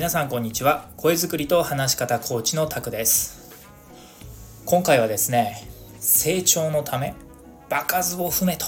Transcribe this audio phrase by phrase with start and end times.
[0.00, 0.88] 皆さんこんにちは。
[0.96, 3.52] 声作りと話し方コーチのタクです。
[4.64, 5.68] 今回はですね
[5.98, 7.12] 成長のため
[7.68, 8.64] 場数を踏めと。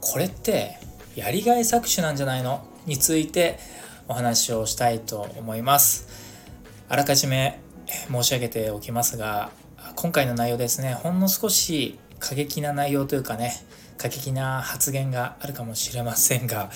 [0.00, 0.78] これって
[1.16, 2.64] やりがい搾取なんじゃないの？
[2.86, 3.58] について
[4.06, 6.06] お話をしたいと思います。
[6.88, 7.58] あらかじめ
[8.08, 9.50] 申し上げておきますが
[9.96, 13.52] 今回の内容ですねほんの少し過激な内容というかね
[13.98, 16.70] 過激な発言があるかもしれませんが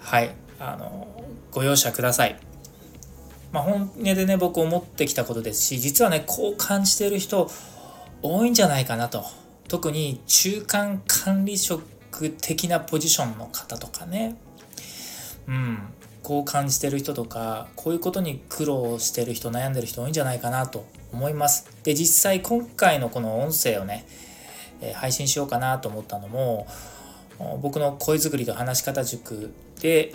[0.00, 0.30] はい。
[0.58, 1.08] あの
[1.50, 2.38] ご容赦ください。
[3.52, 7.48] まあ、本音でね僕思ってきたことですし実はねこう感じている人
[8.20, 9.24] 多いんじゃないかなと。
[9.68, 11.82] 特に中間管理職
[12.40, 14.36] 的なポジションの方とかね。
[15.48, 15.78] うん。
[16.22, 20.86] こう感じてる人とかこういうことに苦労してる人悩んでる人多いんじゃないかなと。
[21.12, 21.68] 思います。
[21.82, 24.06] で実際今回のこの音声をね、
[24.80, 26.66] え配信しようかなと思ったのも
[27.62, 30.14] 僕の声作りと話し方塾で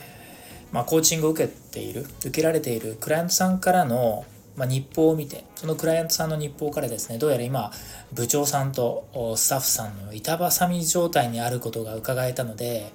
[0.71, 7.71] まあ、コーチングを受けている受けられているクライアントさんからの、まあ、日報を見てそのクライアントさんの日報からですねどうやら今
[8.13, 12.91] 部長さんとスタッフさんの板挟み状態にあることが伺えたので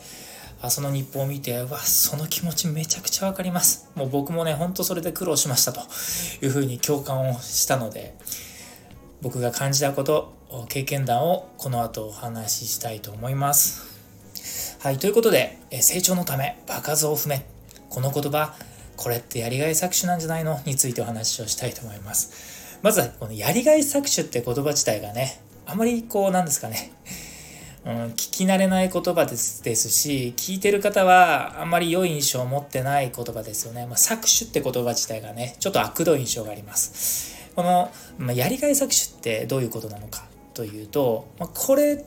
[0.63, 3.91] あその日報を見てわその気持ちめちゃくちゃ分かります。
[3.95, 5.81] もう僕もねほんとそれで苦労しましたと
[6.43, 8.17] いうふうに共感をしたので
[9.21, 10.35] 僕が感じたこと
[10.69, 14.79] 経験談をこの後お話ししたいと思います。
[14.81, 17.56] はいということで成長のため場数を踏め。
[17.97, 18.55] この言葉
[18.95, 20.61] これってやりがい搾取なんじゃないの？
[20.67, 22.79] についてお話をしたいと思います。
[22.83, 26.93] まずはこのやりがい搾取って言葉自体がねあまりこうなんですかね。
[27.87, 37.51] うん、聞き慣れない言葉ですですし聞いてる方はあんまり良い印象を持ってない言葉ですよね、まあ、搾取って言葉自体がねちょっと悪どい印象があります。
[37.55, 42.05] この、まあ、やりがい搾取ってどういうことなのかというと、まあ、これ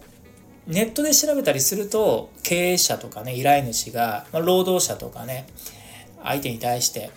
[0.67, 5.47] ネットで調べたりすると経営者とかね依頼主が、まあ、労働者とかね
[6.23, 7.12] 相手に対して、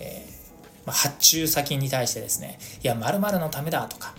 [0.00, 4.14] えー、まあ、発注先に対してですねいや〇〇のためだとか、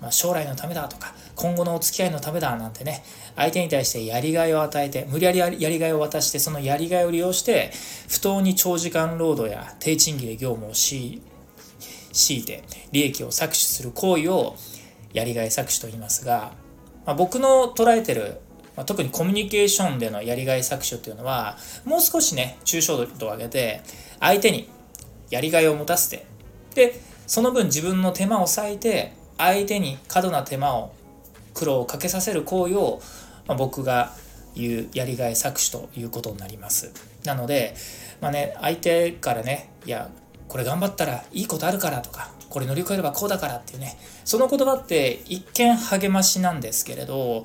[0.00, 3.04] まあ、将来のためだとか今後のお付き合いのためだなんてね
[3.36, 7.70] 相手に対してやりがいを与えて無理やりやりがいを渡してそのやりがいを利用して
[8.08, 11.22] 不当に長時間労働や低賃金で業務を強い
[12.44, 14.56] て利益を搾取する行為を
[15.12, 16.52] やりがい搾取と言いますが、
[17.06, 18.40] まあ、僕の捉えてる
[18.78, 23.80] まあ、特にコミュニケーションでのやりがい搾取っていうのはもう少しね抽象度を上げて
[24.20, 24.70] 相手に
[25.30, 26.26] やりがいを持たせて
[26.76, 30.94] でその分自分の手間を割いて相手に過度な手間を
[31.54, 33.02] 苦労をかけさせる行為を、
[33.48, 34.12] まあ、僕が
[34.54, 36.92] 言うやりがい搾取ということになります。
[37.24, 37.74] なので
[38.20, 40.08] まあね相手からねいや
[40.46, 47.44] これ頑張ったらいいことあるからとかこれ乗り越えればこうだからっていうねその言葉って一見励ましなんですけれど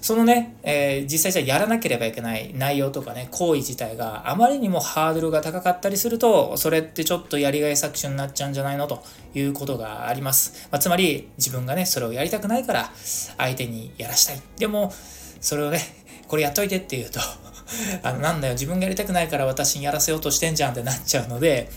[0.00, 8.86] そのね、えー、実際じゃやらなければいけない内容とかね、行為自体があまりにもハードルが高かったりすると、それってちょっとやりがい搾取になっちゃうんじゃないの？
[8.86, 9.02] と
[9.34, 10.68] いうことがあります。
[10.70, 12.90] まあ、つまり、自分がね、それをやりたくないから、
[13.36, 14.40] 相手にやらしたい。
[14.56, 14.92] でも、
[15.40, 15.80] それをね、
[16.26, 17.20] これやっといてって言うと、
[18.02, 21.70] あの、なんだよ、自分がやりたくないから私にやらせようとしてんじゃんってなっちゃうので、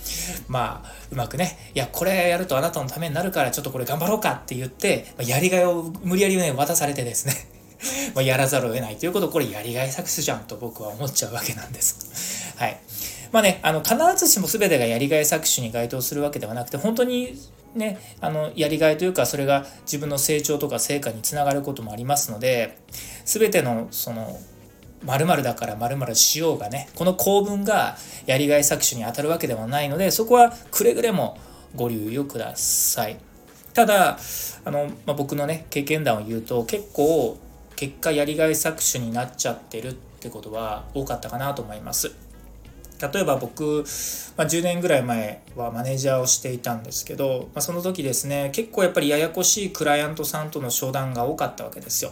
[0.47, 7.60] まあ、うまくね、いや、これやるとあなたのためになるから、ちょっとこれ頑張ろうかって言って、やりがいを無理やりね、渡されてですね
[8.15, 12.53] まやらざるを得ないということこれやりがい搾取じゃんと僕は思っちゃうわけなんです。
[12.57, 12.79] はい。
[13.31, 17.39] まあね、あの、必ずしも全てがやりがい搾取に該当するわけではなくて、本当に
[17.75, 22.77] ね、あの、やりがいというか、それが自分の成長とか成果につながることもありますので、
[23.23, 24.37] 全ての、その、
[25.05, 31.37] 〇〇だから〇〇しようがね、この構文がやりがい搾取に当たるわけではないので、そこはくれぐれも
[31.75, 33.17] ご留意をください。
[33.73, 34.19] ただ、
[34.65, 37.37] あの、まあ、僕のね、経験談を言うと、結構、
[37.81, 42.11] 結果やりがい搾取になっちゃってるってことは多かったかなと思います。
[43.11, 43.83] 例えば僕、
[44.37, 52.11] まあ、10年ぐらい前はマネージャーをしていたんですけど、まあ、その時ですね結構やっぱりややこしいクライアントさんとの商談が多かったわけですよ。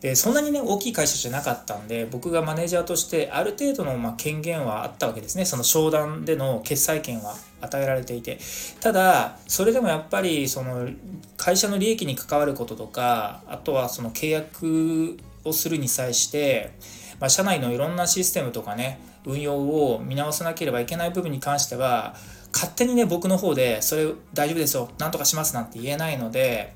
[0.00, 5.44] でそんなにね大きい会社じゃなかったんで僕がマネージャーとしてある程度のま権限はあったわけですね。
[5.44, 8.38] その商談での決裁権は与えられていて。
[8.80, 10.88] ただそれでもやっぱりその
[11.36, 16.72] 会社の利益に関わることとかあとはその契約をするに際して、
[17.20, 22.14] まあ、社内のいろんなシステムとかね運用を見直さなければいけない部分に関しては
[22.52, 24.90] 勝手にね僕の方でそれ大丈夫ですよ。
[24.98, 26.74] なんとかしますなんて言えないので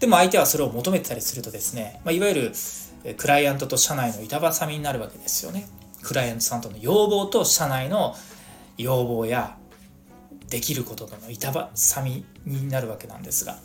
[0.00, 2.52] でも相手はそれを求めてたりするとですね、まあ、いわゆる
[3.16, 5.68] クライアントと社内の板挟みになるわけですよね。
[6.02, 8.16] クライアントさんとの要望と社内の
[8.78, 9.56] 要望や
[10.48, 11.68] できることとの板挟
[12.02, 13.58] みになるわけなんですが。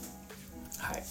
[0.77, 1.03] はい。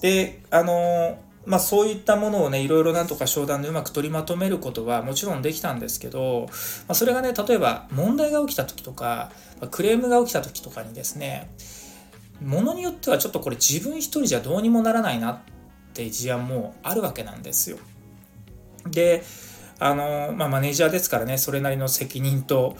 [0.00, 6.46] で、あのまあそういったものをね、いろいろなんとか商談でうまく取りまとめることはもちろんできたんですけど、
[6.88, 9.30] まあ、それがね、例えば問題が起きた時とか、
[9.72, 11.50] クレームが起きた時とかにですね、
[12.42, 15.38] ものによってはちょっとこれ自分一人じゃどうにもならないなっ
[15.94, 17.78] て事案もあるわけなんですよ。
[18.86, 19.24] で、
[19.78, 22.76] あの、まあマネージャーですからね、それなりの責任と、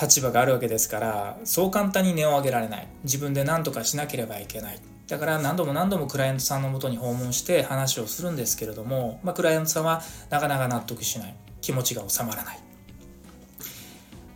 [0.00, 2.88] 立場があるわけですからそう簡単に値を上げられない。
[3.04, 4.80] 自分で何とかしなければいけない。
[5.06, 11.34] だから何度も何度もクライアントさんのもとに訪問して話をするんですけれども、まあ、クライアントさんはなかなか納得しない。
[11.60, 12.58] 気持ちが収まらない、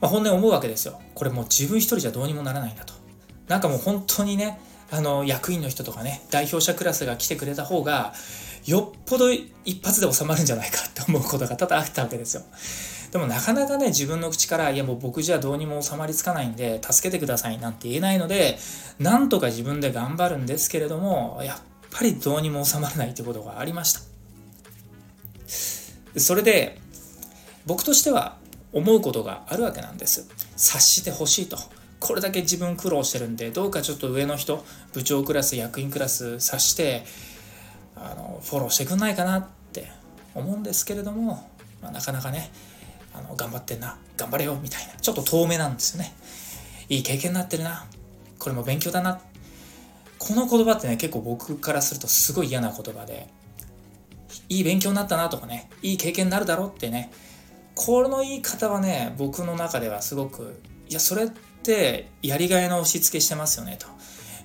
[0.01, 1.01] まあ、本音思うわけですよ。
[1.15, 2.95] これもう自分一人じゃどうにもならないんだと。
[3.49, 4.59] なんかもう本当にね
[4.91, 8.13] あの役員の人とかね代表者クラスが来てくれた方が
[8.67, 12.43] よっぽど一発で収まるんじゃないかって思うことが多々あったわけですよ
[13.17, 18.59] でもなかなかね、自分の口から、いやもう僕じゃどうにも収まりつかないんで、助けてくださいなんて言えないので、
[18.99, 21.59] なんとか自分で頑張るんですけれども、やっ
[21.91, 24.01] ぱりどうにも収まらないということがありました。
[26.21, 26.79] それで、
[27.65, 28.37] 僕としては
[28.73, 30.29] 思うことがあるわけなんです。
[30.57, 31.57] 察してほしいと。
[31.99, 37.05] これだけ自分苦労してるんで、どうかちょっと上の人、部長クラス、役員クラス察して、
[37.95, 39.91] あのフォローしてくんないかなって
[40.35, 41.49] 思うんですけれども、
[41.81, 42.51] まあ、なかなかね、
[43.15, 46.15] あの頑張ってんな頑張れよみたいなちょっと遠目なんですよね。
[46.89, 47.87] いい経験になってるな
[48.39, 49.21] これも勉強だな。
[50.19, 53.29] この言葉ってね結構僕からするとすごい嫌な言葉で
[54.49, 57.11] いい勉強になったなとかねいい経験になるだろうってね
[57.75, 61.29] この言い方はね僕の中ではすごくいやそれ
[61.75, 63.89] ってやりがいの押し付けしてますよねと。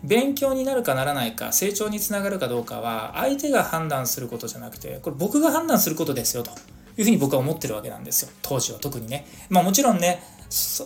[0.03, 6.50] 勉強になるかならないか成長につながるかどうかは相手が判断することじゃなくてこれ僕が判断することですよと
[6.97, 8.31] いうふうに僕は思ってるわけなんですよ。
[8.41, 9.27] 当時は特にね。
[9.50, 10.23] まあもちろんね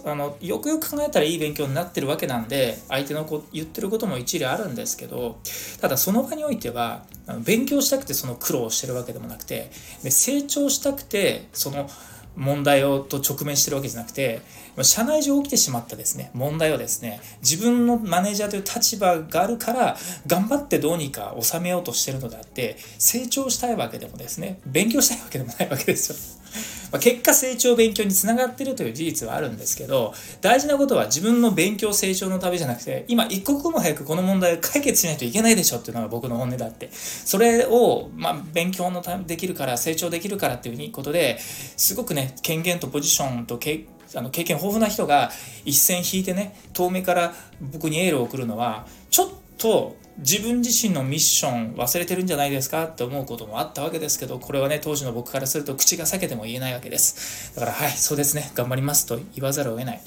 [0.06, 5.40] あのよくよく考えたらいい勉強になってるわけなんで相手のこ言ってることも一理あるんですけど
[5.82, 7.04] ただその場においては
[7.44, 9.72] 勉強したくてその苦労をしてるわけでもなくて
[10.04, 11.90] 成長したくてその
[12.36, 14.42] 問題をと直面してるわけじゃなくて
[14.82, 19.98] 社内上起きてしまったですね問題をですね自分のマネージャーという立場があるから
[20.28, 26.75] 頑張ってどうにか収めようとしてるのであって成長したいわけでもですね勉強したいわけでもないわけですよ。
[26.92, 36.90] ま結果成長勉強につながってるという事実はあるんですけど大事なことは自分の勉強成長のためじゃなくて今一刻も早くこの問題を解決しないといけないでしょっていうのが僕の本音だって。
[36.92, 43.86] それを、まあ、勉強のためできるから成長できるからっていうことですごくね権限とポジションと経
[44.16, 45.32] あの経験豊富な人が
[45.66, 57.54] 一線引いてね遠目から僕にエールを送るのはちょっと自分自身のミッション忘れてるんじゃないですかって思うこともあったわけですけど、これはね、当時の僕からすると口が裂けても言えないわけです。
[57.56, 60.02] だから、はい、そうですね、頑張りますと言わざるを得ない。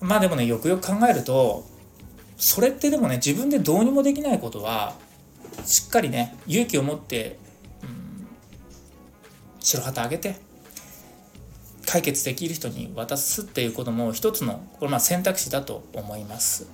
[0.00, 1.66] まあでもね、よくよく考えると、
[2.38, 4.94] それってでもね、自分でどうにもできないことは、
[5.64, 7.38] しっかりね、勇気を持って、
[7.82, 8.26] うん、
[9.60, 10.36] 白旗あげて、
[11.86, 16.66] 解決できる人に渡すっていうことも一つのこれまあ選択肢だと思います。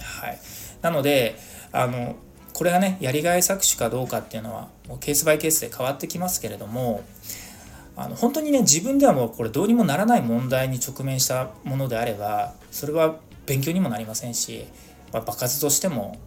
[0.00, 0.38] はい、
[0.86, 1.36] なので
[1.72, 2.14] あの
[2.52, 7.02] これがねやりがい搾取かどうかっていうのはもうケースバイケースで変わってきますけれども
[7.96, 13.16] あの本当にね自分ではもうこれどうにもならない問題に直面したものであればそれは
[13.46, 14.64] 勉強にもなりませんし、
[15.12, 16.18] まあ、場数としても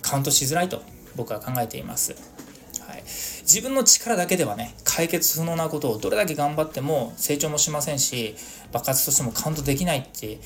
[0.00, 0.82] カウントしづらいと
[1.16, 2.14] 僕は考えています。
[2.86, 3.02] はい、
[3.42, 8.36] 自分の力だけではね解決不能なことをどれだけ頑張っても成長もしませんし
[8.70, 10.38] 爆発としてもカウントできないって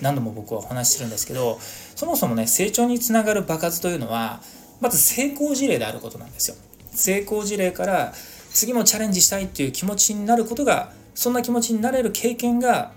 [0.00, 4.40] 何度も僕はお話ししてるんですけどそもそもね成長につながる爆発というのは
[4.80, 6.56] まず成功事例であることなんですよ。
[6.92, 8.12] 成功事例から
[8.50, 12.92] 次もチャレンジしたいっていう気持ちになることがそんな気持ちになれる経験が、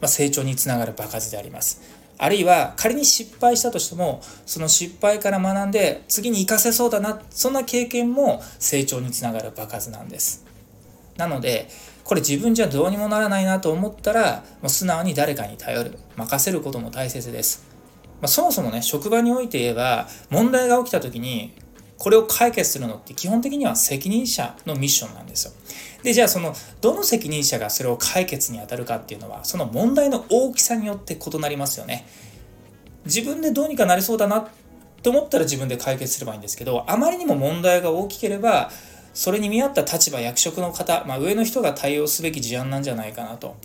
[0.00, 1.82] ま成長につながる爆発であります。
[2.16, 10.44] あるいは仮に失敗したとしてもその失敗から学んで次に活かせそうだなそんな経験も成長につながる爆発なんです。
[11.16, 11.68] なので
[12.04, 17.64] これ自分じゃどうにもならないなと思ったら、もう素直に誰かに頼る、任せることも大切です。
[18.20, 21.54] まあ、そもそもね、職場において言えば、問題が起きた時に、
[21.98, 25.52] これを解決するのって基本的には責任者のミッションなんですよ。
[26.02, 32.06] で、じゃあその、どの責任者がそれを解決に当たるかっていうのは、その問題の大きさによって異なりますよね。
[33.04, 34.48] 自分でどうにかなりそうだなっ
[35.02, 38.70] て思ったら自分で解決すればいいんですけど、あまりにも問題が大きければ、
[39.12, 43.56] それに見合った立場役職の方、まあ、上の人が対応すべき事案なんじゃないかなと。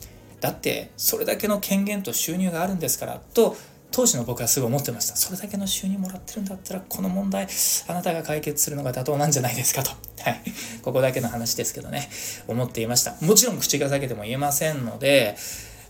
[0.41, 3.55] だってそれだけの権限と収入があるんですからと
[3.91, 5.15] 当時の僕はすごい思ってました。
[5.15, 7.47] それだけの収入もらってるんだったらこの問題
[7.87, 9.91] あなたが解決するのが妥当なんじゃないですかと。
[10.21, 10.41] はい。
[10.81, 12.09] ここだけの話ですけどね。
[12.47, 13.15] 思っていました。
[13.21, 15.37] もちろん口が裂けても言えませんので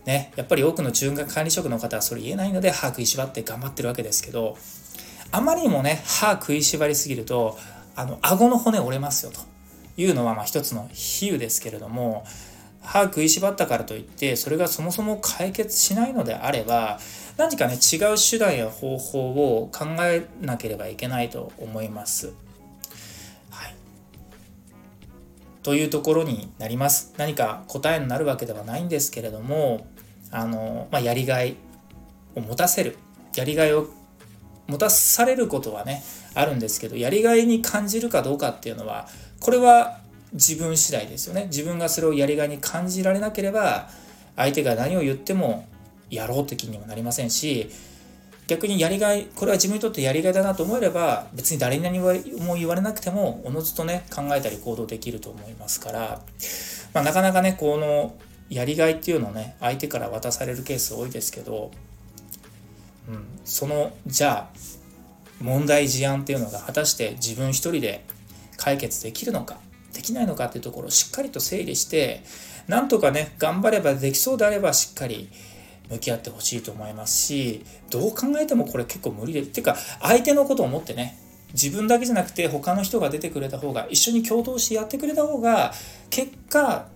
[0.06, 4.56] ね、やっぱり多くの中学管理職の方はそれ言えないので把握しばって頑張ってるわけですけど
[5.32, 7.58] あまりにもね歯食いしばりすぎると
[7.96, 9.40] あの顎の骨折れますよと
[9.98, 12.26] いうのはまあ一つの比喩ですけれども
[12.82, 17.00] 歯食いしばったからといってそれがそもそも解決しないのであれば
[17.38, 22.34] 何かね違う手段や方法を考えなければいけないと思います。
[23.50, 23.76] はい、
[25.64, 27.14] というところになります。
[27.18, 29.88] 何か答えになるわけではないんですけれども
[30.32, 31.58] あの、まあ、やりがい
[32.36, 32.98] を持たせる
[33.36, 33.88] やりがいを
[34.68, 36.04] 持たされることはね
[36.36, 39.08] あるんですけどやりがいに感じるかどうかっていうのは
[39.40, 40.00] これは
[40.34, 41.46] 自分次第ですよね。
[41.46, 43.90] 自分がそれをやりがいに感じられなければ
[44.36, 45.68] 相手が何を言っても
[46.10, 47.70] やろうって気にもなりませんし
[48.48, 56.22] 逆にやりがいこれは自分にとってやりがいだなと思えれば別に誰に何も言われなくてもおのずとね考えたり行動できると思いますから、
[56.94, 58.16] まあ、なかなかねこの
[58.50, 61.72] やりがいっていうのをね相手から渡されるケース多いですけど、
[63.10, 64.58] うん、そのじゃあ
[65.42, 68.06] 問題事案っていうのが果たして自分一人で
[68.58, 69.58] 解決できるのか
[69.94, 72.24] できないのかっていうところをしっかりと整理して
[72.68, 75.30] なんとかね頑張ればできそうであればしっかり
[75.90, 81.18] 向き合ってほしいと思いますしどう考えてもこれ結構無理でっていうか相手のことを思ってね
[81.54, 85.74] 自分だけじゃなくて他の人が出てくれた方が一緒に共同してやってくれた方が
[86.10, 86.88] 結果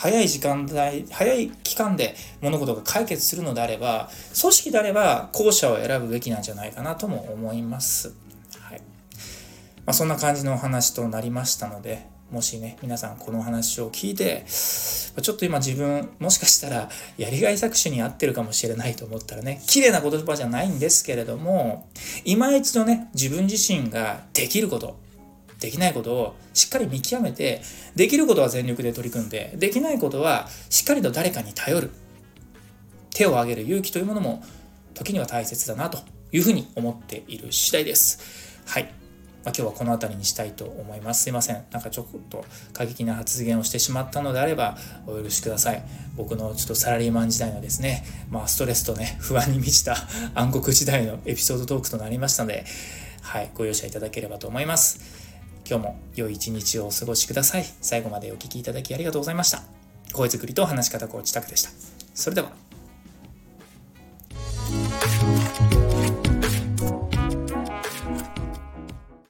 [0.00, 4.08] 早い時間帯早い期間で物事が解決するのであれば
[4.40, 8.14] 組織であれば後者を選ぶべきなんじゃないかなとも思います。
[8.60, 16.88] はいまあ、そんな感じのお話となりましたのでもしね皆さんこの話を聞いてちょっと今自分もしかしたら
[17.18, 21.90] やりがい搾取に合ってるかもしれないと思ったらね綺麗な言葉じゃないんですけれども
[22.24, 24.96] 今一度ね自分自身ができること
[25.60, 27.62] できないことをしっかり見極めて
[27.94, 31.90] できることは全力で取り組んでできないことはしっかりと誰かに頼る
[33.10, 34.42] 手を挙げる勇気というものも
[34.94, 35.98] 時には大切だなと
[36.32, 38.62] いうふうに思っている次第です。
[38.66, 39.00] はい。
[39.42, 41.22] まあ、今日はこの辺りにしたいと思います。
[41.22, 41.64] すいません。
[41.70, 44.76] なんかちょっと過激な発言をしてしまったのであれば
[45.06, 45.82] お許しください。
[46.16, 49.96] 僕のちょっとサラリーマン時代のですね、まあストレスとね、不安に満ちた
[50.34, 52.66] 暗黒時代のエピソードトークとなりましたので、
[53.22, 55.19] はい、ご容赦いただければと思います。
[55.70, 57.64] 今日も良い一日をお過ごしください。
[57.80, 59.62] 最後までお聴きいただきありがとうございました。
[60.12, 61.70] 声作りと話し方コーチタクでした。
[62.12, 62.69] それでは。